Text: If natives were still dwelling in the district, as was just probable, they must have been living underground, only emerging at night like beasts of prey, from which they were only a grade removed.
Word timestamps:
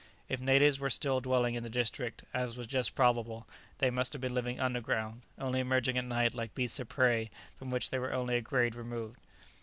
If 0.27 0.39
natives 0.39 0.79
were 0.79 0.89
still 0.89 1.19
dwelling 1.21 1.53
in 1.53 1.61
the 1.61 1.69
district, 1.69 2.23
as 2.33 2.57
was 2.57 2.65
just 2.65 2.95
probable, 2.95 3.47
they 3.77 3.91
must 3.91 4.13
have 4.13 4.19
been 4.19 4.33
living 4.33 4.59
underground, 4.59 5.21
only 5.37 5.59
emerging 5.59 5.95
at 5.95 6.05
night 6.05 6.33
like 6.33 6.55
beasts 6.55 6.79
of 6.79 6.89
prey, 6.89 7.29
from 7.55 7.69
which 7.69 7.91
they 7.91 7.99
were 7.99 8.11
only 8.11 8.35
a 8.35 8.41
grade 8.41 8.73
removed. 8.73 9.19